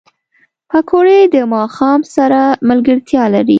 پکورې 0.69 1.19
د 1.33 1.35
ماښام 1.53 1.99
سره 2.15 2.41
ملګرتیا 2.69 3.23
لري 3.33 3.49